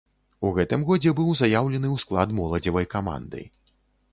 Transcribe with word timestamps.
У 0.47 0.49
гэтым 0.55 0.85
годзе 0.89 1.13
быў 1.19 1.27
заяўлены 1.41 1.87
ў 1.91 1.97
склад 2.05 2.33
моладзевай 2.39 2.89
каманды. 2.95 3.45